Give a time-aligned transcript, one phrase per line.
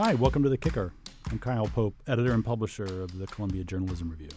[0.00, 0.92] Hi, welcome to The Kicker.
[1.28, 4.28] I'm Kyle Pope, editor and publisher of the Columbia Journalism Review.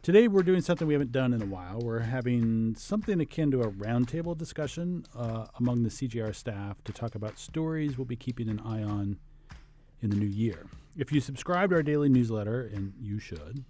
[0.00, 1.80] Today, we're doing something we haven't done in a while.
[1.80, 7.14] We're having something akin to a roundtable discussion uh, among the CJR staff to talk
[7.14, 9.18] about stories we'll be keeping an eye on
[10.00, 10.68] in the new year.
[10.96, 13.62] If you subscribe to our daily newsletter, and you should,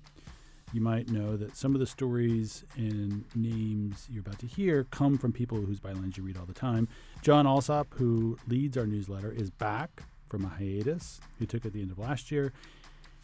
[0.73, 5.19] you might know that some of the stories and names you're about to hear come
[5.19, 6.87] from people whose bylines you read all the time.
[7.23, 11.81] Jon Allsop, who leads our newsletter, is back from a hiatus he took at the
[11.81, 12.53] end of last year.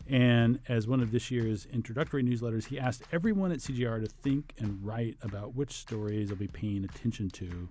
[0.08, 4.54] And as one of this year's introductory newsletters, he asked everyone at CJR to think
[4.58, 7.68] and write about which stories they'll be paying attention to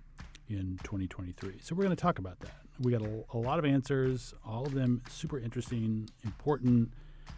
[0.49, 1.59] in 2023.
[1.62, 2.57] So we're going to talk about that.
[2.81, 6.91] We got a, a lot of answers, all of them super interesting, important,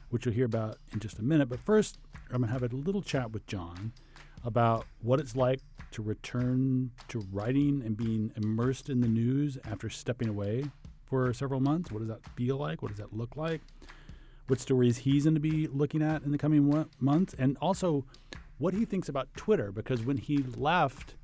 [0.09, 1.49] which you'll hear about in just a minute.
[1.49, 1.99] But first,
[2.31, 3.93] I'm going to have a little chat with Jon
[4.43, 5.59] about what it's like
[5.91, 10.63] to return to writing and being immersed in the news after stepping away
[11.11, 11.91] for several months.
[11.91, 12.81] What does that feel like?
[12.81, 13.59] What does that look like?
[14.47, 17.35] What stories he's going to be looking at in the coming months?
[17.37, 18.05] And also,
[18.57, 21.15] what he thinks about Twitter, because when he left,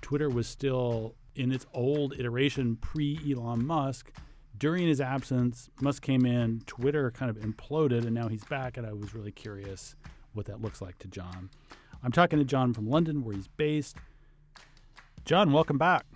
[0.00, 4.10] Twitter was still in its old iteration pre Elon Musk.
[4.56, 8.78] During his absence, Musk came in, Twitter kind of imploded, and now he's back.
[8.78, 9.94] And I was really curious
[10.32, 11.50] what that looks like to Jon.
[12.02, 13.98] I'm talking to Jon from London, where he's based.
[15.26, 16.06] Jon, welcome back.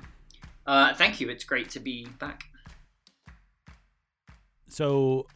[0.66, 1.28] Uh, thank you.
[1.28, 2.44] It's great to be back.
[4.69, 5.27] So,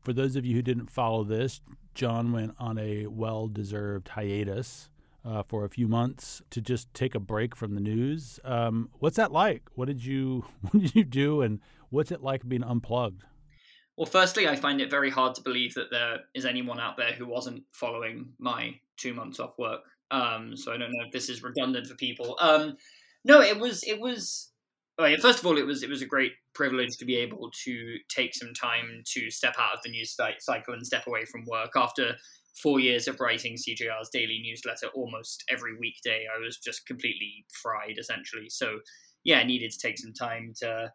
[0.00, 1.60] for those of you who didn't follow this,
[1.94, 4.90] Jon went on a well deserved hiatus
[5.24, 8.40] uh, for a few months to just take a break from the news.
[8.44, 9.62] Um, what's that like?
[9.74, 11.60] What did you what did you do, and
[11.90, 13.22] what's it like being unplugged?
[13.96, 17.12] Well, firstly, I find it very hard to believe that there is anyone out there
[17.12, 19.82] who wasn't following my two months off work.
[20.10, 22.36] Um, so I don't know if this is redundant for people.
[22.40, 22.76] Um,
[23.24, 24.51] no, it was it was.
[25.20, 28.34] First of all, it was it was a great privilege to be able to take
[28.34, 32.14] some time to step out of the news cycle and step away from work after
[32.62, 36.26] four years of writing CJR's daily newsletter almost every weekday.
[36.34, 38.48] I was just completely fried essentially.
[38.48, 38.80] So
[39.24, 40.92] yeah, I needed to take some time to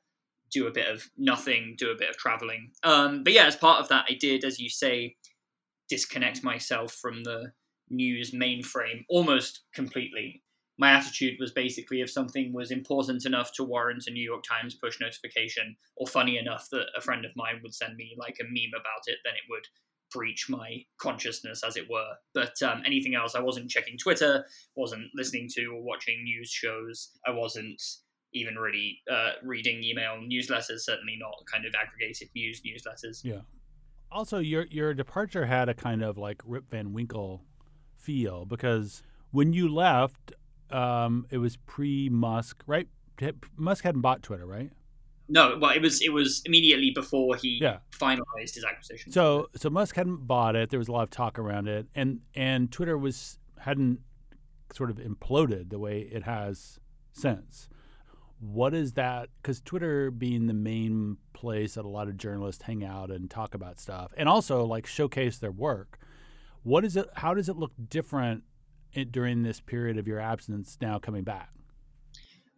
[0.52, 2.72] do a bit of nothing, do a bit of traveling.
[2.84, 5.16] Um, but yeah, as part of that, I did, as you say,
[5.90, 7.52] disconnect myself from the
[7.90, 10.44] news mainframe almost completely.
[10.78, 14.76] My attitude was basically if something was important enough to warrant a New York Times
[14.76, 18.44] push notification, or funny enough that a friend of mine would send me like a
[18.44, 19.66] meme about it, then it would
[20.12, 22.14] breach my consciousness, as it were.
[22.34, 24.46] But um, anything else, I wasn't checking Twitter,
[24.76, 27.82] wasn't listening to or watching news shows, I wasn't
[28.34, 33.24] even really uh, reading email newsletters, certainly not kind of aggregated news newsletters.
[33.24, 33.42] Yeah.
[34.12, 37.44] Also, your your departure had a kind of like Rip Van Winkle
[37.98, 40.34] feel because when you left,
[40.72, 42.88] um, it was pre Musk, right?
[43.56, 44.72] Musk hadn't bought Twitter, right?
[45.30, 47.80] No, well, it was it was immediately before he yeah.
[47.92, 49.12] finalized his acquisition.
[49.12, 50.70] So so Musk hadn't bought it.
[50.70, 54.00] There was a lot of talk around it, and and Twitter was hadn't
[54.74, 56.80] sort of imploded the way it has
[57.12, 57.68] since.
[58.40, 59.30] What is that?
[59.42, 63.54] Because Twitter being the main place that a lot of journalists hang out and talk
[63.54, 66.00] about stuff, and also like showcase their work.
[66.64, 67.08] What is it?
[67.16, 68.44] How does it look different
[69.12, 71.50] during this period of your absence now coming back?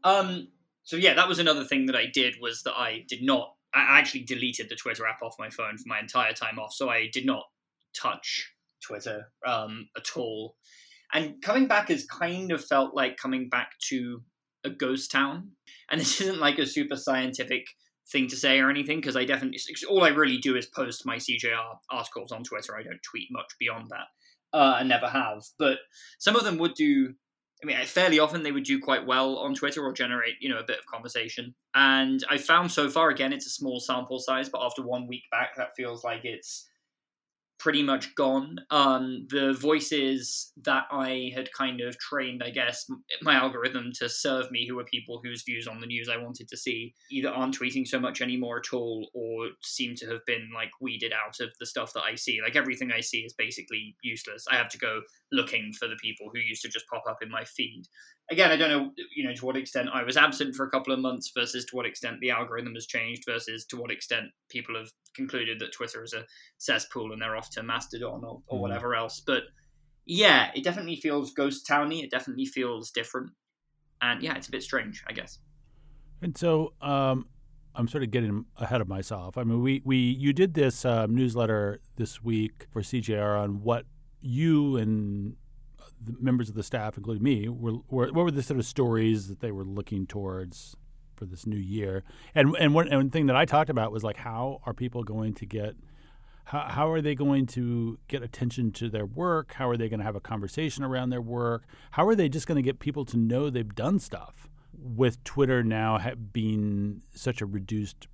[0.04, 0.48] Um.
[0.84, 3.54] So yeah, that was another thing that I did was that I did not.
[3.74, 6.90] I actually deleted the Twitter app off my phone for my entire time off, so
[6.90, 7.44] I did not
[7.94, 8.52] touch
[8.82, 10.56] Twitter um, at all.
[11.14, 14.22] And coming back has kind of felt like coming back to
[14.64, 15.52] a ghost town.
[15.90, 17.68] And this isn't like a super scientific
[18.12, 21.18] thing to say or anything because I definitely all I really do is post my
[21.18, 22.76] CJR articles on Twitter.
[22.76, 24.08] I don't tweet much beyond that.
[24.54, 25.78] Uh, I never have, but
[26.18, 27.14] some of them would do.
[27.62, 30.60] I mean, fairly often they would do quite well on Twitter or generate, you know,
[30.60, 31.54] a bit of conversation.
[31.76, 35.24] And I found so far, again, it's a small sample size, but after one week
[35.30, 36.70] back, that feels like it's
[37.60, 38.58] pretty much gone.
[38.72, 42.90] Um, the voices that I had kind of trained, I guess,
[43.22, 46.48] my algorithm to serve me, who were people whose views on the news I wanted
[46.48, 50.50] to see, either aren't tweeting so much anymore at all, or seem to have been
[50.56, 52.40] like weeded out of the stuff that I see.
[52.42, 54.46] Like everything I see is basically useless.
[54.50, 55.02] I have to go
[55.32, 57.84] looking for the people who used to just pop up in my feed
[58.32, 60.94] again, I don't know, you know, to what extent I was absent for a couple
[60.94, 64.76] of months versus to what extent the algorithm has changed versus to what extent people
[64.76, 66.26] have concluded that Twitter is a
[66.58, 68.62] cesspool and they're off to Mastodon or, or mm.
[68.62, 69.22] whatever else.
[69.26, 69.44] But
[70.06, 72.04] yeah, it definitely feels ghost towny.
[72.04, 73.32] It definitely feels different,
[74.02, 75.38] and yeah, it's a bit strange, I guess.
[76.22, 77.28] And so, um,
[77.76, 79.38] I'm sort of getting ahead of myself.
[79.38, 83.86] I mean, we we you did this um, newsletter this week for CJR on what
[84.22, 85.36] you and
[86.20, 89.40] members of the staff, including me, were, were what were the sort of stories that
[89.40, 90.76] they were looking towards
[91.16, 92.04] for this new year.
[92.34, 95.34] And and one, and thing that I talked about was like how are people going
[95.36, 95.76] to get
[96.46, 99.54] how, how are they going to get attention to their work?
[99.54, 101.66] How are they going to have a conversation around their work?
[101.92, 104.50] How are they just going to get people to know they've done stuff?
[104.74, 106.00] With Twitter now
[106.32, 108.08] being such a reduced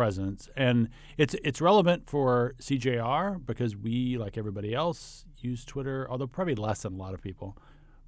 [0.00, 0.88] presence, and
[1.18, 6.80] it's it's relevant for CJR because we, like everybody else, use Twitter, although probably less
[6.84, 7.54] than a lot of people.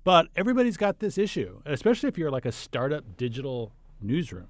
[0.02, 4.48] But everybody's got this issue, especially if you're like a startup digital newsroom.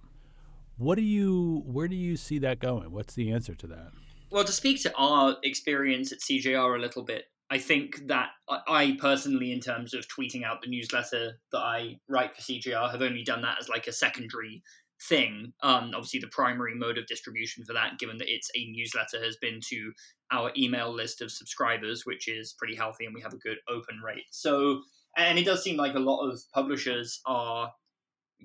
[0.76, 2.92] What do you where do you see that going?
[2.92, 3.90] What's the answer to that?
[4.30, 8.96] Well, to speak to our experience at CJR a little bit, I think that I
[9.00, 13.24] personally, in terms of tweeting out the newsletter that I write for CJR, have only
[13.24, 14.62] done that as like a secondary
[15.08, 15.52] thing.
[15.62, 19.36] Um, obviously, the primary mode of distribution for that, given that it's a newsletter, has
[19.36, 19.92] been to
[20.30, 24.00] our email list of subscribers, which is pretty healthy, and we have a good open
[24.04, 24.24] rate.
[24.30, 24.82] So,
[25.16, 27.72] and it does seem like a lot of publishers are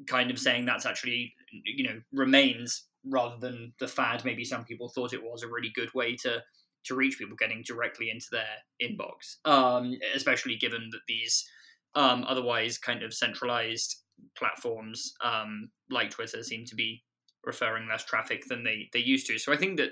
[0.05, 1.33] kind of saying that's actually,
[1.63, 5.71] you know, remains rather than the fad maybe some people thought it was a really
[5.73, 6.41] good way to
[6.83, 8.43] to reach people getting directly into their
[8.81, 11.47] inbox um, especially given that these
[11.95, 14.03] um, otherwise kind of centralized
[14.37, 17.03] platforms um, like twitter seem to be
[17.43, 19.91] referring less traffic than they, they used to so i think that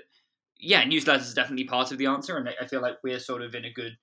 [0.58, 3.54] yeah newsletters is definitely part of the answer and i feel like we're sort of
[3.54, 3.96] in a good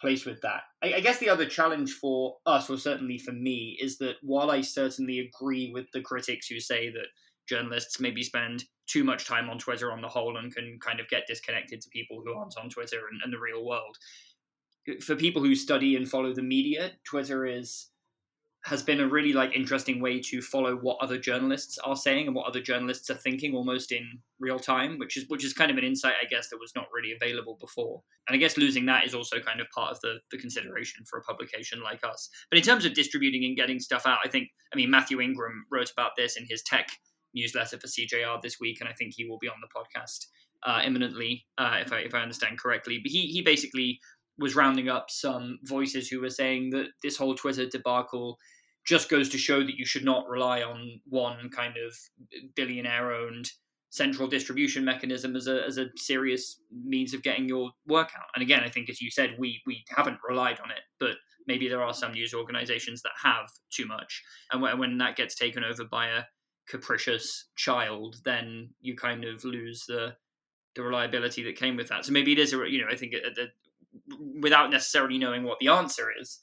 [0.00, 3.78] place with that I, I guess the other challenge for us or certainly for me
[3.80, 7.06] is that while i certainly agree with the critics who say that
[7.48, 11.08] journalists maybe spend too much time on Twitter on the whole and can kind of
[11.08, 13.96] get disconnected to people who aren't on Twitter and, and the real world.
[15.00, 17.88] For people who study and follow the media, Twitter is
[18.64, 22.36] has been a really like interesting way to follow what other journalists are saying and
[22.36, 24.06] what other journalists are thinking almost in
[24.38, 26.86] real time which is which is kind of an insight i guess that was not
[26.94, 30.18] really available before and i guess losing that is also kind of part of the
[30.30, 34.06] the consideration for a publication like us but in terms of distributing and getting stuff
[34.06, 36.86] out i think i mean mathew ingram wrote about this in his tech
[37.34, 40.26] newsletter for CJR this week, and I think he will be on the podcast
[40.64, 43.00] uh, imminently, uh, if I if I understand correctly.
[43.02, 44.00] But he he basically
[44.42, 48.38] was rounding up some voices who were saying that this whole Twitter debacle
[48.86, 51.96] just goes to show that you should not rely on one kind of
[52.56, 53.50] billionaire owned
[53.90, 58.26] central distribution mechanism as a, as a serious means of getting your work out.
[58.34, 61.16] And again, I think, as you said, we, we haven't relied on it, but
[61.46, 64.22] maybe there are some news organizations that have too much.
[64.50, 66.22] And when, when that gets taken over by a,
[66.68, 70.14] capricious child, then you kind of lose the
[70.74, 72.04] the reliability that came with that.
[72.06, 73.50] So maybe it is a you know I think it, it,
[74.40, 76.40] without necessarily knowing what the answer is,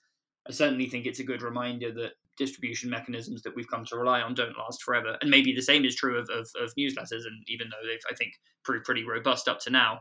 [0.48, 4.22] I certainly think it's a good reminder that distribution mechanisms that we've come to rely
[4.22, 5.18] on don't last forever.
[5.22, 7.26] And maybe the same is true of, of, of newsletters.
[7.26, 10.00] And even though they've, I think, proved pretty robust up to now,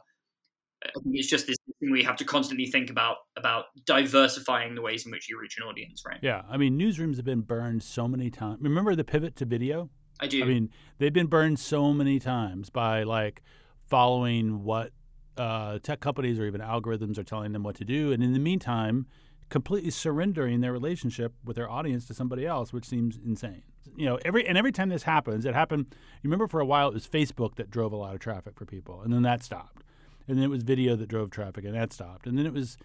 [0.84, 4.80] I think it's just this thing we have to constantly think about about diversifying the
[4.80, 6.18] ways in which you reach an audience, right?
[6.22, 8.58] Yeah, I mean, newsrooms have been burned so many times.
[8.62, 9.90] Remember the pivot to video?
[10.20, 10.42] I do.
[10.42, 13.42] I mean, they've been burned so many times by like
[13.88, 14.92] following what
[15.38, 18.38] uh, tech companies or even algorithms are telling them what to do, and in the
[18.38, 19.06] meantime,
[19.48, 23.62] completely surrendering their relationship with their audience to somebody else, which seems insane.
[23.96, 25.86] You know, every and every time this happens, it happened.
[26.22, 28.66] You remember for a while it was Facebook that drove a lot of traffic for
[28.66, 29.84] people, and then that stopped,
[30.26, 32.76] and then it was video that drove traffic, and that stopped, and then it was.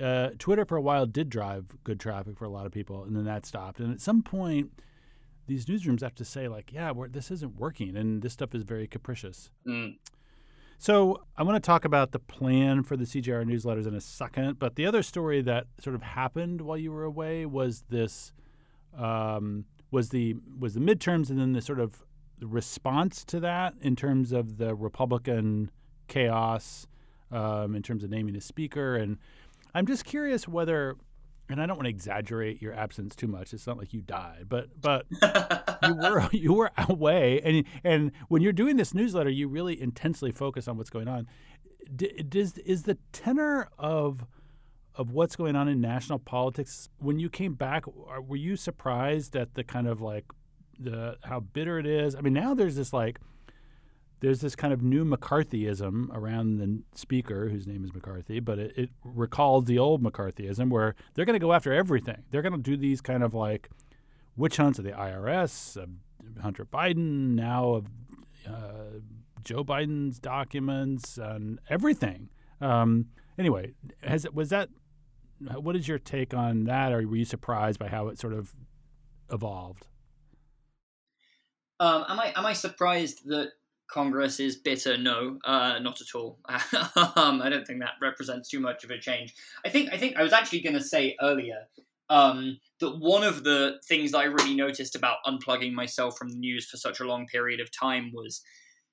[0.00, 3.14] Uh, Twitter for a while did drive good traffic for a lot of people, and
[3.14, 3.78] then that stopped.
[3.78, 4.70] And at some point,
[5.46, 8.86] these newsrooms have to say like, yeah, this isn't working, and this stuff is very
[8.86, 9.50] capricious.
[9.66, 9.98] Mm.
[10.82, 14.58] So I want to talk about the plan for the CJR newsletters in a second,
[14.58, 18.32] but the other story that sort of happened while you were away was this
[18.98, 22.02] um, was the was the midterms, and then the sort of
[22.40, 25.70] response to that in terms of the Republican
[26.08, 26.88] chaos,
[27.30, 29.18] um, in terms of naming a speaker, and
[29.76, 30.96] I'm just curious whether
[31.52, 33.52] and I don't want to exaggerate your absence too much.
[33.52, 35.06] It's not like you died, but but
[35.86, 40.32] you were you were away, and and when you're doing this newsletter, you really intensely
[40.32, 41.28] focus on what's going on.
[41.94, 44.24] D- does is the tenor of
[44.94, 47.84] of what's going on in national politics when you came back?
[47.86, 50.24] Were you surprised at the kind of like
[50.78, 52.16] the how bitter it is?
[52.16, 53.20] I mean, now there's this like
[54.22, 58.72] there's this kind of new McCarthyism around the speaker, whose name is McCarthy, but it,
[58.78, 62.22] it recalls the old McCarthyism where they're going to go after everything.
[62.30, 63.68] They're going to do these kind of like
[64.36, 65.90] witch hunts of the IRS, of
[66.40, 67.86] Hunter Biden, now of
[68.46, 69.00] uh,
[69.42, 72.28] Joe Biden's documents, and everything.
[72.60, 73.72] Um, anyway,
[74.04, 74.68] has was that?
[75.40, 76.92] What is your take on that?
[76.92, 78.54] Or were you surprised by how it sort of
[79.32, 79.88] evolved?
[81.80, 83.50] Um, am I am I surprised that
[83.90, 84.96] Congress is bitter.
[84.96, 86.38] No, uh, not at all.
[87.16, 89.34] um, I don't think that represents too much of a change.
[89.64, 91.66] I think I think I was actually going to say earlier
[92.08, 96.38] um, that one of the things that I really noticed about unplugging myself from the
[96.38, 98.42] news for such a long period of time was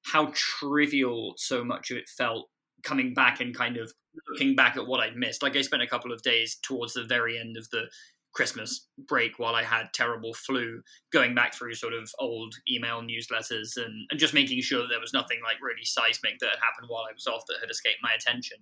[0.04, 2.48] how trivial so much of it felt
[2.84, 3.92] coming back and kind of
[4.30, 5.44] looking back at what I'd missed.
[5.44, 7.90] Like I spent a couple of days towards the very end of the
[8.34, 10.82] Christmas break while I had terrible flu,
[11.12, 15.00] going back through sort of old email newsletters and, and just making sure that there
[15.00, 18.00] was nothing like really seismic that had happened while I was off that had escaped
[18.02, 18.58] my attention.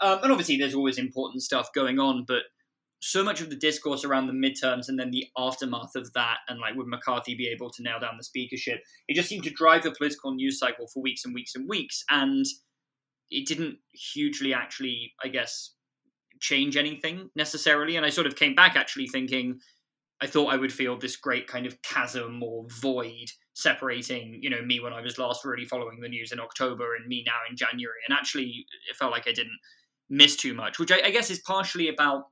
[0.00, 2.42] Um, and obviously, there's always important stuff going on, but
[3.00, 6.58] so much of the discourse around the midterms and then the aftermath of that, and
[6.58, 8.80] like would McCarthy be able to nail down the speakership?
[9.08, 12.04] It just seemed to drive the political news cycle for weeks and weeks and weeks,
[12.10, 12.44] and
[13.30, 15.75] it didn't hugely actually, I guess,
[16.40, 17.96] change anything necessarily.
[17.96, 19.60] And I sort of came back actually thinking,
[20.20, 24.62] I thought I would feel this great kind of chasm or void separating, you know,
[24.62, 27.56] me when I was last really following the news in October and me now in
[27.56, 28.00] January.
[28.08, 29.58] And actually, it felt like I didn't
[30.08, 32.24] miss too much, which I, I guess is partially about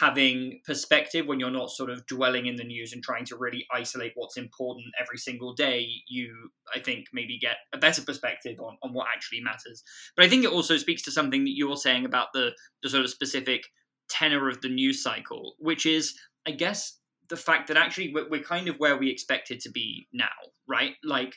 [0.00, 3.64] having perspective when you're not sort of dwelling in the news and trying to really
[3.72, 8.76] isolate what's important every single day you i think maybe get a better perspective on,
[8.82, 9.82] on what actually matters.
[10.16, 12.88] But i think it also speaks to something that you were saying about the, the
[12.88, 13.62] sort of specific
[14.08, 16.14] tenor of the news cycle which is
[16.46, 16.98] i guess
[17.30, 20.28] the fact that actually we're, we're kind of where we expected to be now
[20.66, 20.94] right?
[21.02, 21.36] Like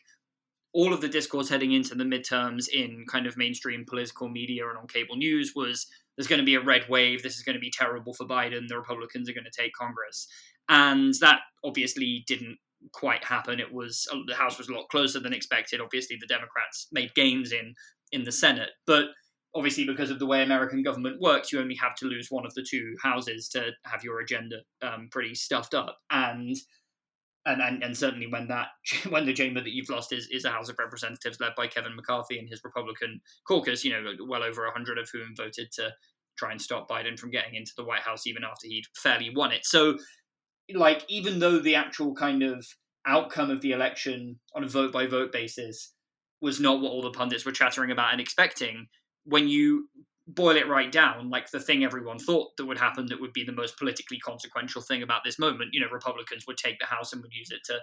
[0.73, 4.77] all of the discourse heading into the midterms in kind of mainstream political media and
[4.77, 5.87] on cable news was
[6.17, 7.21] there's going to be a red wave.
[7.21, 8.67] This is going to be terrible for Biden.
[8.67, 10.27] The Republicans are going to take Congress.
[10.67, 12.57] And that obviously didn't
[12.91, 13.59] quite happen.
[13.59, 15.79] It was the House was a lot closer than expected.
[15.81, 17.73] Obviously, the Democrats made gains in
[18.11, 19.07] in the Senate, but
[19.53, 22.53] obviously because of the way American government works, you only have to lose one of
[22.53, 25.97] the two houses to have your agenda um, pretty stuffed up.
[26.09, 26.55] And
[27.47, 28.67] and, and and certainly when that
[29.09, 31.95] when the chamber that you've lost is, is a House of Representatives led by Kevin
[31.95, 35.91] McCarthy and his Republican caucus, you know, well over hundred of whom voted to
[36.37, 39.51] try and stop Biden from getting into the White House even after he'd fairly won
[39.51, 39.65] it.
[39.65, 39.97] So,
[40.73, 42.65] like, even though the actual kind of
[43.05, 45.93] outcome of the election on a vote by vote basis
[46.41, 48.87] was not what all the pundits were chattering about and expecting,
[49.23, 49.89] when you
[50.27, 53.45] boil it right down, like the thing everyone thought that would happen that would be
[53.45, 57.13] the most politically consequential thing about this moment, you know, Republicans would take the House
[57.13, 57.79] and would use it to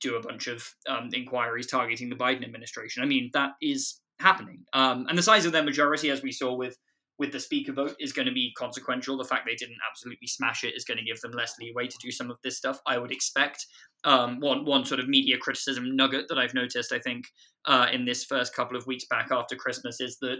[0.00, 3.02] do a bunch of um, inquiries targeting the Biden administration.
[3.02, 4.64] I mean, that is happening.
[4.72, 6.76] Um, and the size of their majority, as we saw with
[7.18, 9.18] with the speaker vote, is going to be consequential.
[9.18, 11.98] The fact they didn't absolutely smash it is going to give them less leeway to
[12.02, 12.80] do some of this stuff.
[12.86, 13.66] I would expect.
[14.04, 17.26] Um, one one sort of media criticism nugget that I've noticed, I think,
[17.66, 20.38] uh, in this first couple of weeks back after Christmas is that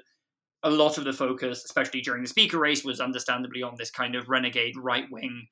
[0.62, 4.14] a lot of the focus, especially during the speaker race, was understandably on this kind
[4.14, 5.46] of renegade right wing,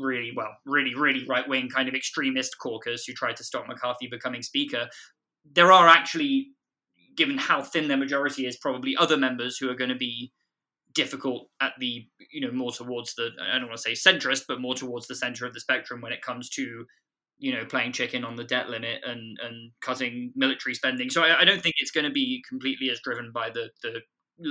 [0.00, 4.06] really, well, really, really right wing kind of extremist caucus who tried to stop McCarthy
[4.06, 4.88] becoming speaker.
[5.52, 6.48] There are actually,
[7.16, 10.32] given how thin their majority is, probably other members who are going to be
[10.94, 14.60] difficult at the, you know, more towards the, I don't want to say centrist, but
[14.60, 16.84] more towards the center of the spectrum when it comes to
[17.40, 21.08] you know, playing chicken on the debt limit and and cutting military spending.
[21.08, 24.00] So I, I, don't think it's going to be completely as driven by the the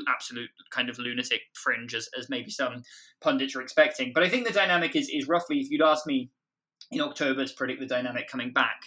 [0.08, 2.84] absolute kind of lunatic fringe as, as maybe some
[3.22, 4.12] pundits are expecting.
[4.14, 6.30] But I think the dynamic is is roughly, if you'd ask me
[6.92, 8.82] in October to predict the dynamic coming back,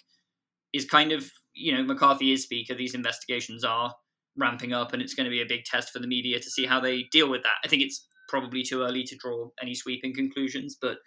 [0.72, 2.74] is kind of you know McCarthy is speaker.
[2.74, 3.94] These investigations are
[4.36, 6.66] ramping up, and it's going to be a big test for the media to see
[6.66, 7.56] how they deal with that.
[7.64, 10.98] I think it's probably too early to draw any sweeping conclusions, but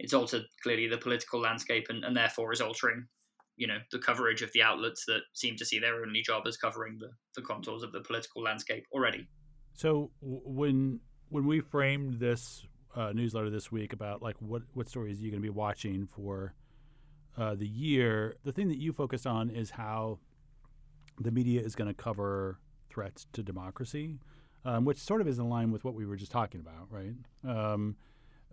[0.00, 3.06] it's altered clearly the political landscape, and, and therefore is altering
[3.56, 6.56] you know the coverage of the outlets that seem to see their only job as
[6.56, 9.28] covering the, the contours of the political landscape already.
[9.74, 15.20] So when when we framed this uh, newsletter this week about like what what stories
[15.20, 16.54] are you going to be watching for
[17.36, 20.18] uh, the year, the thing that you focused on is how
[21.20, 22.58] the media is going to cover
[22.90, 24.18] threats to democracy,
[24.64, 27.14] um, which sort of is in line with what we were just talking about, right?
[27.44, 27.96] Um,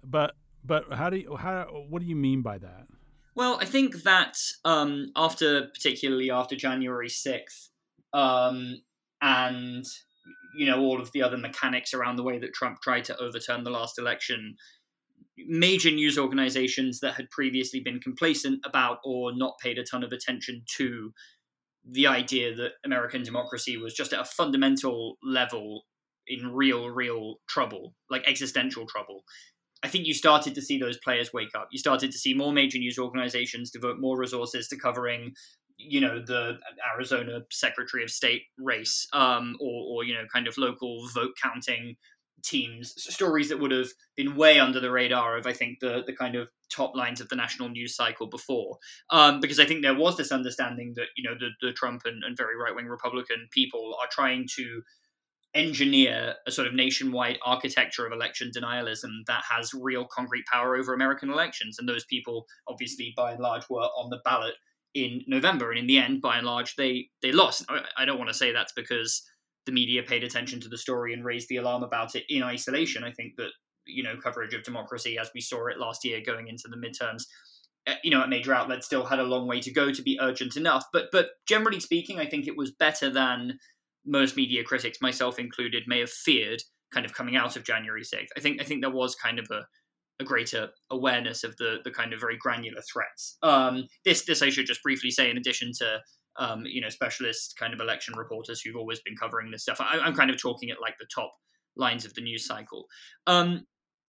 [0.03, 2.87] but but how do you how what do you mean by that?
[3.33, 7.69] Well, I think that um, after, particularly after January 6th,
[8.13, 8.81] um,
[9.21, 9.85] and
[10.55, 13.63] you know all of the other mechanics around the way that Trump tried to overturn
[13.63, 14.55] the last election,
[15.37, 20.11] major news organizations that had previously been complacent about or not paid a ton of
[20.11, 21.13] attention to
[21.89, 25.83] the idea that American democracy was just at a fundamental level
[26.27, 29.23] in real, real trouble, like existential trouble.
[29.83, 31.69] I think you started to see those players wake up.
[31.71, 35.33] You started to see more major news organizations devote more resources to covering,
[35.77, 36.57] you know, the
[36.93, 41.95] Arizona Secretary of State race, um, or, or you know, kind of local vote counting
[42.43, 46.15] teams, stories that would have been way under the radar of I think the the
[46.15, 48.77] kind of top lines of the national news cycle before,
[49.09, 52.23] um, because I think there was this understanding that you know the the Trump and,
[52.23, 54.81] and very right wing Republican people are trying to
[55.53, 60.93] engineer a sort of nationwide architecture of election denialism that has real concrete power over
[60.93, 61.77] American elections.
[61.77, 64.55] And those people, obviously, by and large, were on the ballot
[64.93, 65.71] in November.
[65.71, 67.65] And in the end, by and large, they they lost.
[67.97, 69.23] I don't want to say that's because
[69.65, 73.03] the media paid attention to the story and raised the alarm about it in isolation.
[73.03, 73.51] I think that
[73.85, 77.23] you know coverage of democracy, as we saw it last year going into the midterms,
[77.87, 80.19] eh, you know, at major outlets still had a long way to go to be
[80.21, 80.85] urgent enough.
[80.93, 83.59] But but generally speaking, I think it was better than
[84.05, 86.61] most media critics, myself included, may have feared
[86.93, 88.27] kind of coming out of January 6th.
[88.35, 89.65] I think I think there was kind of a,
[90.19, 93.37] a greater awareness of the the kind of very granular threats.
[93.43, 95.99] Um, this this I should just briefly say, in addition to
[96.37, 99.79] um, you know specialist kind of election reporters who've always been covering this stuff.
[99.79, 101.33] I, am kind of talking at like the top
[101.75, 102.85] lines of the news cycle.
[103.27, 103.65] Um,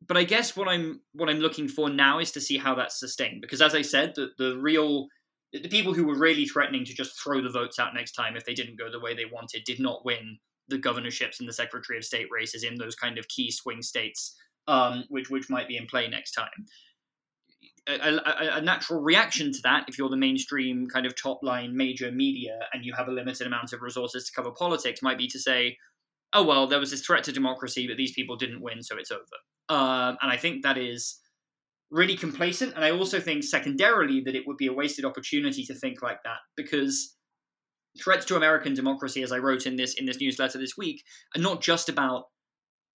[0.07, 2.99] but I guess what I'm what I'm looking for now is to see how that's
[2.99, 5.07] sustained because as I said, the the real
[5.53, 8.45] the people who were really threatening to just throw the votes out next time if
[8.45, 11.99] they didn't go the way they wanted did not win the governorships and the secretary
[11.99, 14.35] of state races in those kind of key swing states
[14.69, 16.67] um, which which might be in play next time
[17.89, 21.77] a, a, a, natural reaction to that, if you're the mainstream kind of top line
[21.77, 25.27] major media and you have a limited amount of resources to cover politics, might be
[25.29, 25.77] to say,
[26.33, 29.11] oh, well, there was this threat to democracy, but these people didn't win, so it's
[29.11, 29.23] over.
[29.69, 31.19] Um, and I think that is
[31.93, 32.75] really complacent.
[32.75, 36.23] And I also think, secondarily, that it would be a wasted opportunity to think like
[36.25, 37.15] that because
[38.03, 41.05] threats to American democracy, as I wrote in this in this newsletter this week,
[41.37, 42.25] are not just about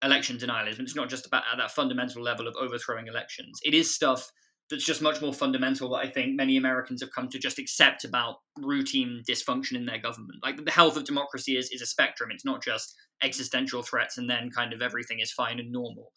[0.02, 0.80] election denialism.
[0.80, 3.60] It's not just about at that fundamental level of overthrowing elections.
[3.62, 4.30] It is stuff
[4.68, 8.04] that's just much more fundamental that I think many Americans have come to just accept
[8.04, 10.40] about routine dysfunction in their government.
[10.42, 12.30] Like the health of democracy is, is a spectrum.
[12.32, 16.12] It's not just existential threats and then kind of everything is fine and normal.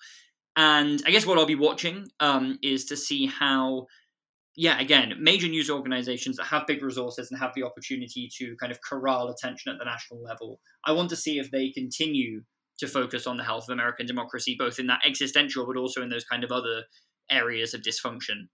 [0.60, 3.88] And I guess what I'll be watching um, is to see how,
[4.58, 8.70] yeah, again, major news organizations that have big resources and have the opportunity to kind
[8.70, 12.42] of corral attention at the national level, I want to see if they continue
[12.80, 16.10] to focus on the health of American democracy, both in that existential but also in
[16.10, 16.84] those kind of other
[17.32, 18.50] areas of dysfunction.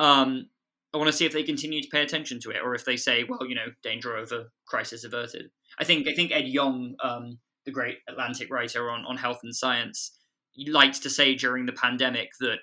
[0.00, 0.48] Um,
[0.92, 2.96] I want to see if they continue to pay attention to it, or if they
[2.96, 7.38] say, "Well, you know, danger over, crisis averted." I think I think Ed Yong, um,
[7.64, 10.18] the great Atlantic writer on on health and science,
[10.56, 12.58] likes to say during the pandemic that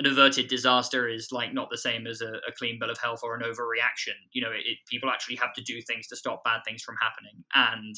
[0.00, 3.20] an averted disaster is like not the same as a, a clean bill of health
[3.22, 4.14] or an overreaction.
[4.32, 6.96] You know, it, it, people actually have to do things to stop bad things from
[7.00, 7.94] happening, and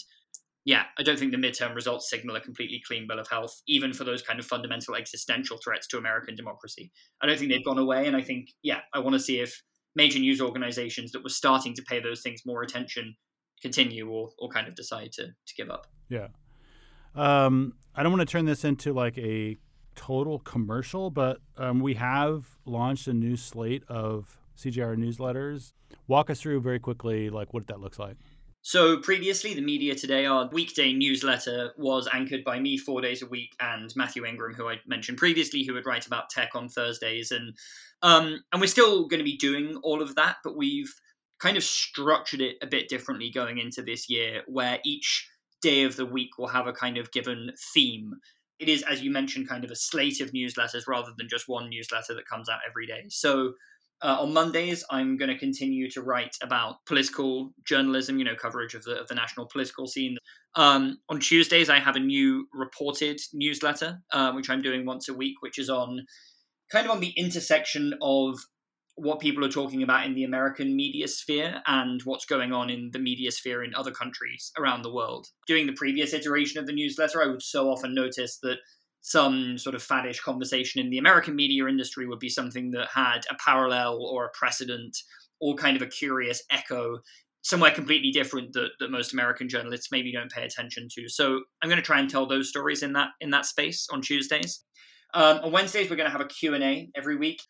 [0.66, 3.92] yeah, I don't think the midterm results signal a completely clean bill of health, even
[3.92, 6.90] for those kind of fundamental existential threats to American democracy.
[7.22, 8.09] I don't think they've gone away.
[8.09, 9.62] And I think, yeah, I want to see if
[9.94, 13.14] major news organizations that were starting to pay those things more attention
[13.62, 15.87] continue or, or kind of decide to, to give up.
[16.09, 16.26] Yeah.
[17.16, 19.57] Um, I don't want to turn this into like a
[19.94, 25.72] total commercial, but um, we have launched a new slate of CJR newsletters.
[26.07, 28.16] Walk us through very quickly, like what that looks like.
[28.62, 33.26] So previously, the Media Today, our weekday newsletter, was anchored by me four days a
[33.26, 37.31] week and Mathew Ingram, who I mentioned previously, who would write about tech on Thursdays,
[37.31, 37.55] and
[38.02, 40.92] um, and we're still going to be doing all of that, but we've
[41.38, 45.29] kind of structured it a bit differently going into this year, where each
[45.62, 48.12] day of the week will have a kind of given theme.
[48.58, 51.68] It is, as you mentioned, kind of a slate of newsletters rather than just one
[51.68, 53.04] newsletter that comes out every day.
[53.08, 53.52] So
[54.02, 58.74] uh, on Mondays, I'm going to continue to write about political journalism, you know, coverage
[58.74, 60.18] of the, of the national political scene.
[60.54, 65.14] Um, on Tuesdays, I have a new reported newsletter, uh, which I'm doing once a
[65.14, 66.00] week, which is on
[66.70, 68.38] kind of on the intersection of
[68.96, 72.90] what people are talking about in the American media sphere and what's going on in
[72.92, 75.28] the media sphere in other countries around the world.
[75.46, 78.56] During the previous iteration of the newsletter, I would so often notice that
[79.02, 83.20] some sort of faddish conversation in the American media industry would be something that had
[83.30, 84.96] a parallel or a precedent
[85.40, 86.98] or kind of a curious echo
[87.42, 91.09] somewhere completely different that, that most American journalists maybe don't pay attention to.
[91.09, 94.00] So I'm going to try and tell those stories in that in that space on
[94.00, 94.64] Tuesdays.
[95.14, 97.40] Um, on Wednesdays, we're going to have a Q&A every week.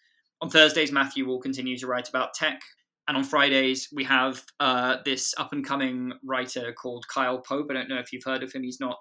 [0.42, 2.60] On Thursdays, Mathew will continue to write about tech.
[3.08, 7.68] And on Fridays, we have uh, this up and coming writer called Kyle Pope.
[7.70, 8.62] I don't know if you've heard of him.
[8.62, 8.98] He's not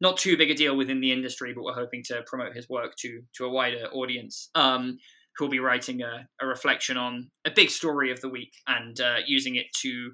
[0.00, 2.94] not too big a deal within the industry, but we're hoping to promote his work
[3.00, 4.50] to to a wider audience.
[4.54, 4.98] Um,
[5.36, 9.18] who'll be writing a, a, reflection on a big story of the week and uh,
[9.24, 10.10] using it to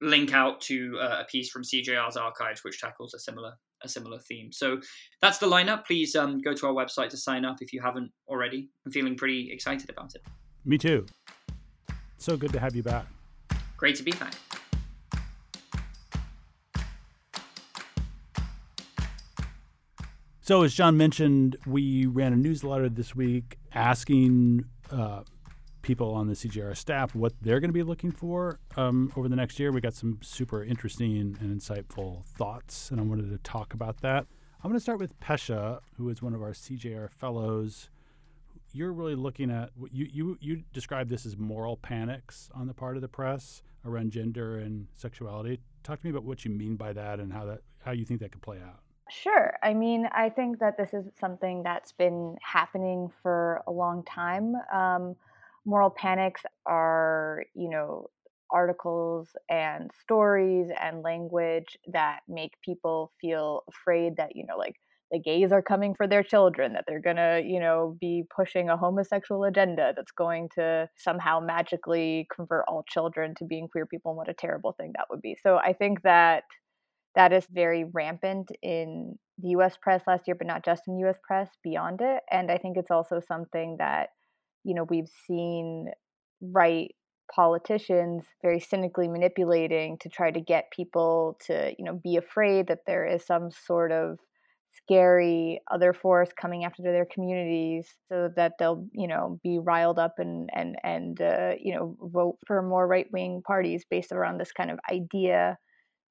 [0.00, 4.18] link out to uh, a piece from CJR's archives, which tackles a similar a similar
[4.18, 4.52] theme.
[4.52, 4.80] So
[5.20, 5.86] that's the lineup.
[5.86, 8.68] Please um, go to our website to sign up if you haven't already.
[8.84, 10.22] I'm feeling pretty excited about it.
[10.64, 11.06] Me too.
[12.18, 13.06] So good to have you back.
[13.76, 14.34] Great to be back.
[20.44, 25.22] So, as Jon mentioned, we ran a newsletter this week asking uh,
[25.82, 29.36] people on the CJR staff what they're going to be looking for um, over the
[29.36, 29.72] next year.
[29.72, 34.26] We got some super interesting and insightful thoughts, and I wanted to talk about that.
[34.62, 37.90] I'm going to start with Pesha, who is one of our CJR fellows.
[38.72, 42.96] You're really looking at you you you describe this as moral panics on the part
[42.96, 45.60] of the press around gender and sexuality.
[45.82, 48.20] Talk to me about what you mean by that and how that how you think
[48.20, 48.80] that could play out.
[49.10, 49.52] Sure.
[49.62, 54.54] I mean, I think that this is something that's been happening for a long time.
[54.72, 55.16] Um,
[55.64, 58.06] moral panics are, you know,
[58.50, 64.76] articles and stories and language that make people feel afraid that, you know, like
[65.10, 68.68] the gays are coming for their children, that they're going to, you know, be pushing
[68.68, 74.10] a homosexual agenda that's going to somehow magically convert all children to being queer people
[74.12, 75.36] and what a terrible thing that would be.
[75.42, 76.44] So I think that
[77.14, 81.18] that is very rampant in the US press last year, but not just in US
[81.26, 82.22] press, beyond it.
[82.30, 84.10] And I think it's also something that,
[84.64, 85.90] you know, we've seen
[86.40, 86.94] right
[87.34, 92.80] politicians very cynically manipulating to try to get people to, you know, be afraid that
[92.86, 94.18] there is some sort of
[94.74, 100.14] scary other force coming after their communities so that they'll you know be riled up
[100.18, 104.50] and and and uh, you know vote for more right wing parties based around this
[104.52, 105.58] kind of idea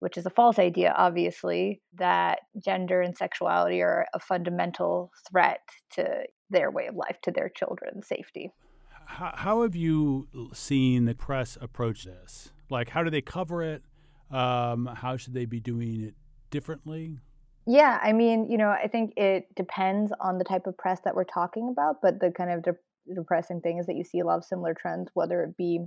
[0.02, 5.62] which is a false idea, obviously, that gender and sexuality are a fundamental threat
[5.92, 8.52] to their way of life, to their children's safety.
[9.06, 12.52] How, how have you seen the press approach this?
[12.70, 13.84] Like, how do they cover it?
[14.30, 16.16] Um, how should they be doing it
[16.50, 17.18] differently?
[17.68, 21.16] Yeah, I mean, you know, I think it depends on the type of press that
[21.16, 24.26] we're talking about, but the kind of de- depressing thing is that you see a
[24.26, 25.80] lot of similar trends, whether it be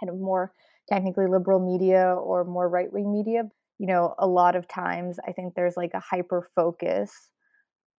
[0.00, 0.52] kind of more
[0.88, 3.42] technically liberal media or more right wing media,
[3.78, 7.12] you know, a lot of times I think there's like a hyper focus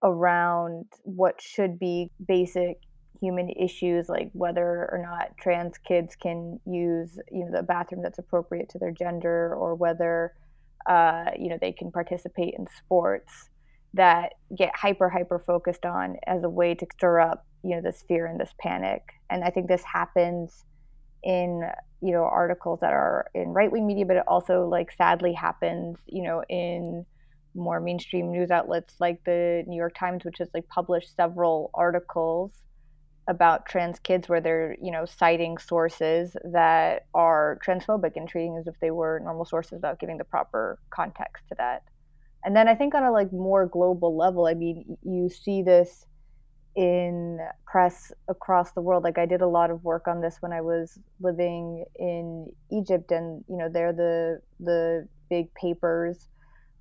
[0.03, 2.79] around what should be basic
[3.19, 8.17] human issues like whether or not trans kids can use you know the bathroom that's
[8.19, 10.33] appropriate to their gender or whether
[10.88, 13.49] uh, you know they can participate in sports
[13.93, 18.03] that get hyper hyper focused on as a way to stir up you know this
[18.07, 19.03] fear and this panic.
[19.29, 20.63] And i think this happens
[21.23, 21.69] in
[22.01, 25.97] you know articles that are in right wing media, but it also like sadly happens
[26.07, 27.05] you know in
[27.60, 32.52] more mainstream news outlets like the New York Times, which has like published several articles
[33.28, 38.65] about trans kids where they're you know citing sources that are transphobic and treating as
[38.65, 41.84] if they were normal sources without giving the proper context to that.
[42.43, 46.06] And then I think on a like more global level, I mean, you see this
[46.76, 49.04] in press across the world.
[49.04, 53.12] Like I did a lot of work on this when I was living in Egypt,
[53.12, 56.28] and you know, there the the big papers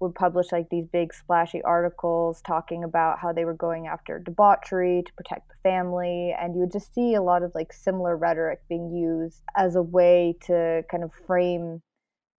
[0.00, 5.02] would publish like these big splashy articles talking about how they were going after debauchery
[5.04, 8.60] to protect the family and you would just see a lot of like similar rhetoric
[8.68, 11.82] being used as a way to kind of frame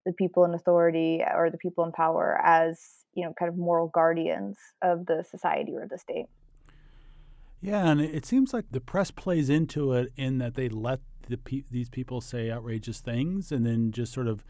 [0.06, 3.88] the people in authority or the people in power as you know kind of moral
[3.88, 6.28] guardians of the society or the state.
[7.62, 11.38] Yeah, and it seems like the press plays into it in that they let the
[11.38, 14.46] pe- these people say outrageous things and then just sort of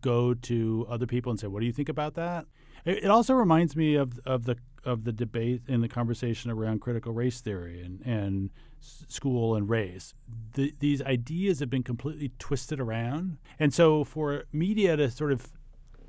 [0.00, 2.46] go to other people and say, "What do you think about that?"
[2.84, 6.80] It, it also reminds me of of the of the debate in the conversation around
[6.80, 10.14] critical race theory and and school and race.
[10.54, 15.48] The, these ideas have been completely twisted around, and so for media to sort of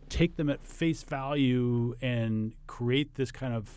[0.09, 3.69] take them at face value and create this kind of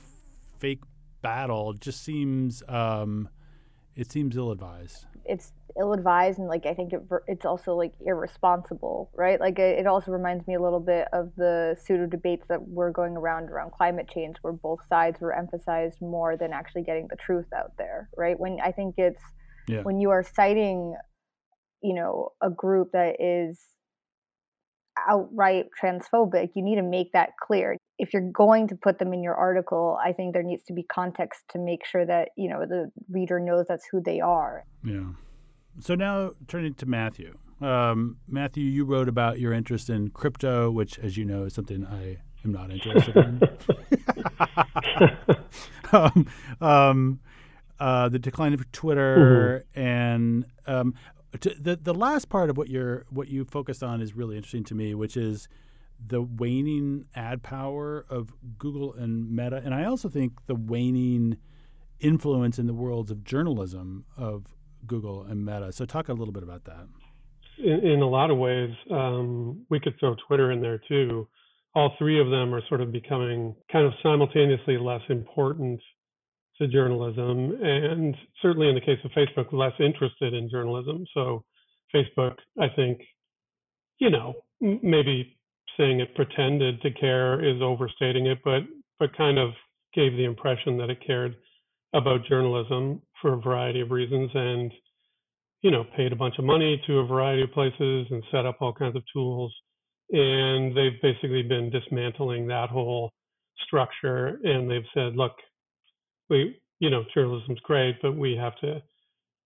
[0.58, 0.82] fake
[1.22, 3.28] battle just seems um,
[3.96, 5.06] it seems ill advised.
[5.24, 9.40] It's ill advised, and like I think it, it's also like irresponsible, right?
[9.40, 12.90] Like it, it also reminds me a little bit of the pseudo debates that were
[12.90, 17.16] going around around climate change, where both sides were emphasized more than actually getting the
[17.16, 18.38] truth out there, right?
[18.38, 19.22] When I think it's
[19.68, 19.82] yeah.
[19.82, 20.94] when you are citing,
[21.82, 23.60] you know, a group that is
[25.08, 27.76] outright transphobic, you need to make that clear.
[27.98, 30.82] If you're going to put them in your article, I think there needs to be
[30.82, 34.64] context to make sure that, you know, the reader knows that's who they are.
[34.82, 35.04] Yeah.
[35.80, 37.36] So now turning to Mathew.
[37.60, 41.86] Um, Mathew, you wrote about your interest in crypto, which, as you know, is something
[41.86, 43.40] I am not interested in.
[45.92, 46.26] um,
[46.60, 47.20] um,
[47.80, 49.80] uh, the decline of Twitter, mm-hmm.
[49.80, 50.94] and um,
[51.40, 54.64] to, the the last part of what you're what you focused on is really interesting
[54.64, 55.48] to me, which is
[56.04, 61.38] the waning ad power of Google and Meta, and I also think the waning
[62.00, 64.54] influence in the worlds of journalism of
[64.86, 65.72] Google and Meta.
[65.72, 66.86] So, talk a little bit about that.
[67.58, 71.28] In, in a lot of ways, um, we could throw Twitter in there too.
[71.74, 75.80] All three of them are sort of becoming kind of simultaneously less important
[76.58, 81.04] to journalism, and certainly in the case of Facebook, less interested in journalism.
[81.12, 81.44] So
[81.92, 83.00] Facebook, I think,
[83.98, 85.33] you know, maybe
[85.76, 88.62] saying it pretended to care is overstating it, but
[88.98, 89.50] but kind of
[89.94, 91.34] gave the impression that it cared
[91.94, 94.72] about journalism for a variety of reasons and
[95.62, 98.56] you know paid a bunch of money to a variety of places and set up
[98.60, 99.52] all kinds of tools.
[100.10, 103.12] And they've basically been dismantling that whole
[103.66, 105.32] structure and they've said look
[106.28, 108.82] we you know journalism's great but we have to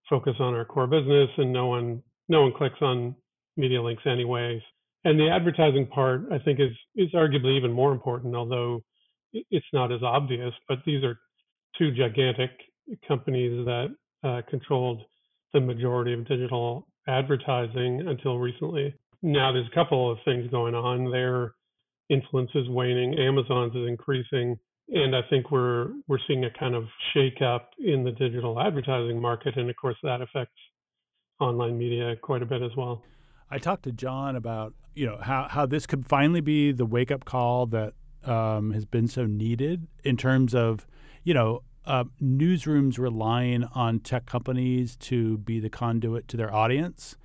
[0.08, 3.14] focus on our core business and no one no one clicks on
[3.56, 4.62] media links anyways
[5.04, 8.82] and the advertising part i think is is arguably even more important although
[9.32, 11.18] it's not as obvious but these are
[11.78, 12.50] two gigantic
[13.06, 13.88] companies that
[14.24, 15.02] uh, controlled
[15.52, 18.94] the majority of digital advertising until recently.
[19.22, 21.10] Now there's a couple of things going on.
[21.10, 21.54] Their
[22.10, 23.18] influence is waning.
[23.18, 24.58] Amazon's is increasing.
[24.90, 29.20] And I think we're we're seeing a kind of shake up in the digital advertising
[29.20, 30.54] market, and of course that affects
[31.40, 33.02] online media quite a bit as well.
[33.50, 37.10] I talked to Jon about you know how how this could finally be the wake
[37.12, 40.86] up call that um, has been so needed in terms of
[41.22, 47.16] you know uh, newsrooms relying on tech companies to be the conduit to their audience.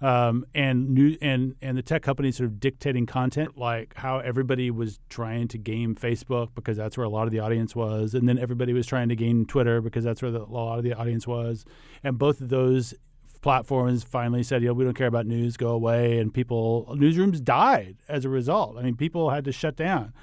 [0.00, 4.68] Um, and new and and the tech companies sort of dictating content, like how everybody
[4.68, 8.28] was trying to game Facebook because that's where a lot of the audience was, and
[8.28, 10.92] then everybody was trying to game Twitter because that's where the, a lot of the
[10.92, 11.64] audience was,
[12.02, 12.94] and both of those
[13.42, 17.42] platforms finally said, you know, we don't care about news, go away, and people newsrooms
[17.42, 18.78] died as a result.
[18.78, 20.14] I mean, people had to shut down.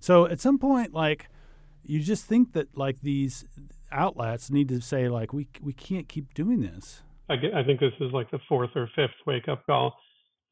[0.00, 1.28] So at some point, like
[1.84, 3.44] you just think that like these
[3.90, 7.02] outlets need to say like we we can't keep doing this.
[7.28, 9.94] I, I think this is like the fourth or fifth wake up call,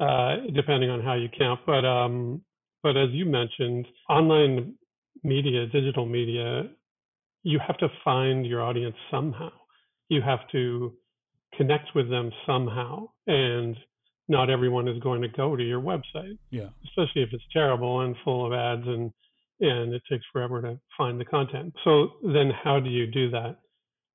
[0.01, 1.61] uh, depending on how you count.
[1.65, 2.43] But um,
[2.83, 4.75] but as you mentioned, online
[5.23, 6.65] media, digital media,
[7.45, 9.51] you have to find your audience somehow.
[10.09, 10.93] You have to
[11.57, 13.77] connect with them somehow, and
[14.29, 16.39] not everyone is going to go to your website.
[16.51, 19.13] Yeah, especially if it's terrible and full of ads and
[19.61, 21.75] and it takes forever to find the content.
[21.85, 23.57] So then, how do you do that?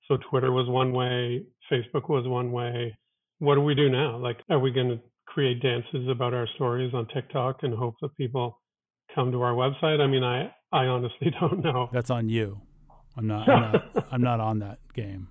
[0.08, 2.96] So Twitter was one way, Facebook was one way.
[3.40, 4.18] What do we do now?
[4.18, 8.16] Like, are we going to create dances about our stories on TikTok and hope that
[8.18, 8.60] people
[9.16, 10.00] come to our website?
[10.00, 11.90] I mean, I, I honestly don't know.
[11.92, 12.62] That's on you.
[13.18, 13.50] I'm not.
[13.50, 15.28] I'm not, I'm not on that game.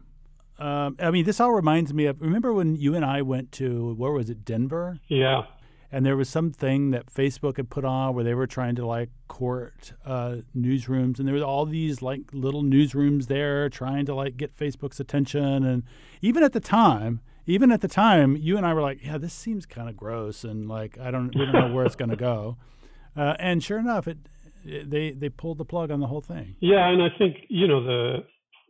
[0.60, 2.20] Um, I mean, this all reminds me of.
[2.20, 4.98] Remember when you and I went to where was it, Denver?
[5.08, 5.44] Yeah
[5.92, 9.10] and there was something that Facebook had put on where they were trying to like
[9.28, 14.36] court uh, newsrooms, and there was all these like little newsrooms there trying to like
[14.36, 15.82] get Facebook's attention, and
[16.22, 19.34] even at the time, even at the time, you and I were like, yeah, this
[19.34, 22.16] seems kind of gross, and like I don't, we don't know where it's going to
[22.16, 22.56] go,
[23.16, 24.18] uh, and sure enough, it,
[24.64, 26.54] it they they pulled the plug on the whole thing.
[26.60, 28.18] Yeah, and I think you know the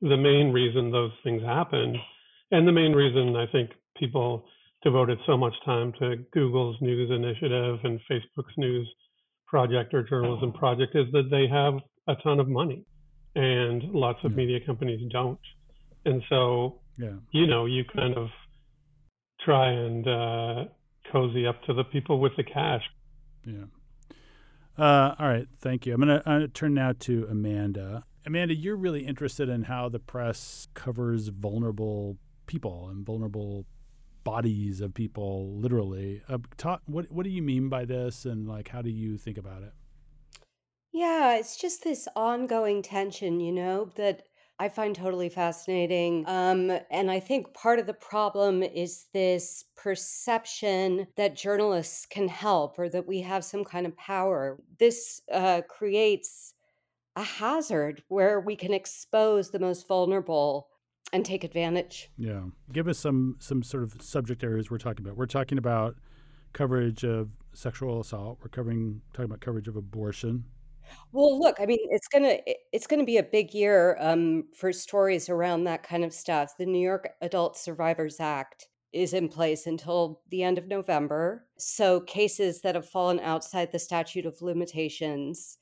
[0.01, 1.97] the main reason those things happened,
[2.51, 4.45] and the main reason I think people
[4.83, 8.89] devoted so much time to Google's news initiative and Facebook's news
[9.47, 11.75] project or journalism project is that they have
[12.09, 12.85] a ton of money
[13.35, 15.39] and lots of media companies don't.
[16.05, 17.13] And so, yeah.
[17.33, 18.29] you know, you kind of
[19.45, 20.65] try and uh,
[21.13, 22.83] cozy up to the people with the cash.
[23.45, 23.65] Yeah.
[24.79, 25.47] Uh, all right.
[25.59, 25.95] Thank you.
[25.95, 28.05] I'm going to turn now to Amanda.
[28.27, 33.65] Amanda, you're really interested in how the press covers vulnerable people and vulnerable
[34.25, 36.23] bodies of people literally.
[36.29, 39.39] Uh, talk, what what do you mean by this and like how do you think
[39.39, 39.73] about it?
[40.93, 44.25] Yeah it's just this ongoing tension you know that
[44.59, 46.25] i find totally fascinating.
[46.27, 52.79] Um, and i think part of the problem is this perception that journalists can help
[52.79, 54.59] or that we have some kind of power.
[54.79, 56.53] This uh, creates
[57.17, 60.69] a hazard where we can expose the most vulnerable
[61.13, 62.11] and take advantage.
[62.17, 62.43] Yeah.
[62.73, 65.17] Give us some some sort of subject areas we're talking about.
[65.17, 65.97] We're talking about
[66.53, 68.39] coverage of sexual assault.
[68.43, 70.45] We're covering talking about coverage of abortion.
[71.13, 72.39] Well, look, I mean, it's gonna
[72.73, 76.57] it's gonna be a big year um, for stories around that kind of stuff.
[76.59, 81.47] The New York Adult Survivors Act is in place until the end of November.
[81.59, 85.59] So cases that have fallen outside the statute of limitations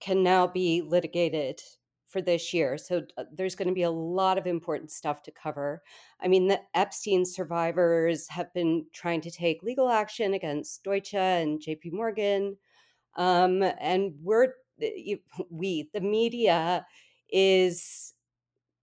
[0.00, 1.60] can now be litigated
[2.08, 2.78] for this year.
[2.78, 5.82] So uh, there's going to be a lot of important stuff to cover.
[6.20, 11.60] I mean, the Epstein survivors have been trying to take legal action against Deutsche and
[11.60, 12.56] JP Morgan.
[13.16, 14.54] Um, and we're,
[15.50, 16.86] we, the media,
[17.30, 18.14] is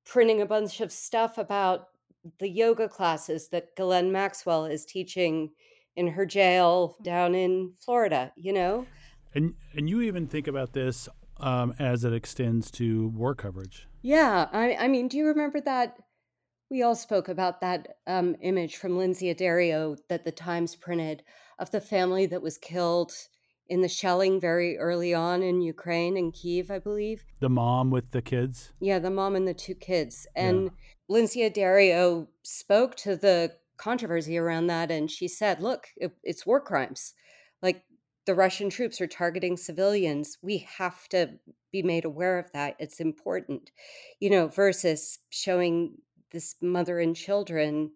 [0.05, 1.87] printing a bunch of stuff about
[2.39, 5.49] the yoga classes that Ghislaine Maxwell is teaching
[5.95, 8.85] in her jail down in Florida, you know?
[9.35, 13.87] And and you even think about this um, as it extends to war coverage.
[14.01, 15.97] Yeah, I, I mean, do you remember that?
[16.71, 21.23] We all spoke about that um, image from Lynsey Addario that the Times printed
[21.59, 23.11] of the family that was killed
[23.67, 27.23] in the shelling very early on in Ukraine in Kiev, I believe.
[27.39, 28.71] The mom with the kids.
[28.79, 30.27] Yeah, the mom and the two kids.
[30.35, 30.69] And yeah.
[31.07, 36.61] Lynsey Addario spoke to the controversy around that, and she said, "Look, it, it's war
[36.61, 37.13] crimes.
[37.61, 37.83] Like
[38.25, 40.37] the Russian troops are targeting civilians.
[40.41, 41.31] We have to
[41.71, 42.75] be made aware of that.
[42.79, 43.71] It's important,
[44.19, 45.97] you know, versus showing
[46.31, 47.91] this mother and children,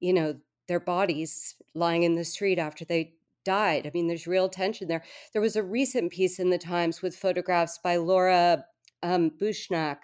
[0.00, 0.36] you know,
[0.68, 3.86] their bodies lying in the street after they died.
[3.86, 5.04] I mean, there's real tension there.
[5.32, 8.64] There was a recent piece in the Times with photographs by Laura
[9.02, 9.98] um, Boushnak.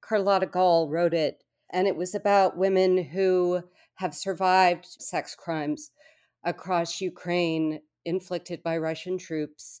[0.00, 3.62] Carlotta Gall wrote it, and it was about women who
[3.94, 5.90] have survived sex crimes
[6.44, 7.80] across Ukraine
[8.10, 9.80] inflicted by Russian troops.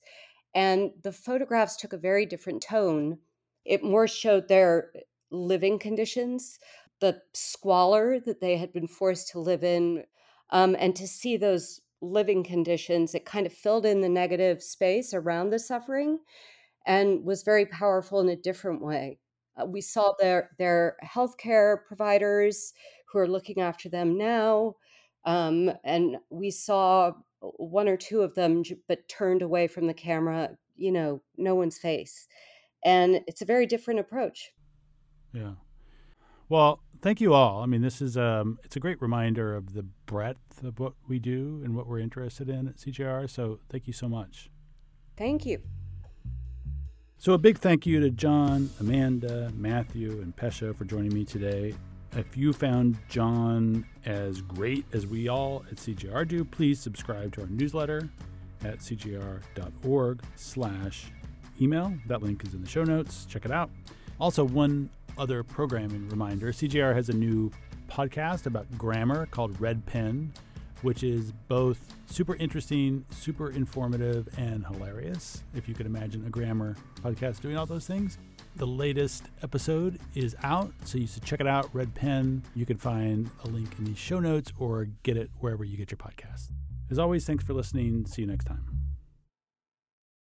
[0.54, 3.18] And the photographs took a very different tone.
[3.66, 4.90] It more showed their
[5.30, 6.58] living conditions,
[7.00, 10.04] the squalor that they had been forced to live in.
[10.50, 15.12] Um, and to see those living conditions, it kind of filled in the negative space
[15.12, 16.18] around the suffering
[16.86, 19.18] and was very powerful in a different way.
[19.60, 22.72] Uh, we saw their, their healthcare providers
[23.06, 24.74] who are looking after them now.
[25.24, 30.50] Um, and we saw one or two of them, but turned away from the camera,
[30.76, 32.26] you know, no one's face.
[32.84, 34.52] And it's a very different approach.
[35.32, 35.52] Yeah.
[36.48, 37.62] Well, thank you all.
[37.62, 41.18] I mean, this is um, it's a great reminder of the breadth of what we
[41.18, 43.28] do and what we're interested in at CJR.
[43.30, 44.50] So thank you so much.
[45.16, 45.60] Thank you.
[47.18, 51.74] So a big thank you to Jon, Amanda, Mathew, and Pesha for joining me today.
[52.16, 57.42] If you found Jon as great as we all at CJR do, please subscribe to
[57.42, 58.08] our newsletter
[58.64, 61.12] at cjr.org slash
[61.60, 61.94] email.
[62.06, 63.26] That link is in the show notes.
[63.26, 63.70] Check it out.
[64.18, 67.50] Also, one other programming reminder CJR has a new
[67.88, 70.32] podcast about grammar called Red Pen,
[70.82, 75.44] which is both super interesting, super informative, and hilarious.
[75.54, 78.18] If you could imagine a grammar podcast doing all those things.
[78.56, 81.70] The latest episode is out, so you should check it out.
[81.72, 82.42] Red Pen.
[82.54, 85.90] You can find a link in the show notes or get it wherever you get
[85.90, 86.50] your podcast.
[86.90, 88.04] As always, thanks for listening.
[88.06, 88.79] See you next time.